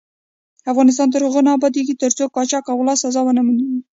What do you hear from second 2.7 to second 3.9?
او غلا سزا ونه ويني.